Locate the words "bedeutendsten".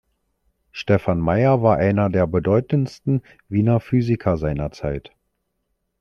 2.25-3.21